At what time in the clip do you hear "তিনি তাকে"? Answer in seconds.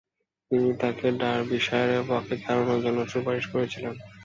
0.51-1.07